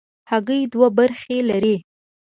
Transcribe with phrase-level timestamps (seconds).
[0.29, 1.77] هګۍ دوه برخې لري.